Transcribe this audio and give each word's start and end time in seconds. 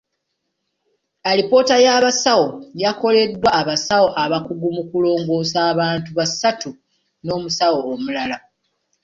Alipoota 1.29 1.75
y’abasawo 1.85 2.47
yakoleddwa 2.83 3.49
abasawo 3.61 4.07
abakugu 4.23 4.67
mu 4.75 4.83
kulongoosa 4.89 5.57
abantu 5.71 6.09
basatu 6.17 6.69
n'omusawo 7.23 7.77
omulala. 7.93 8.37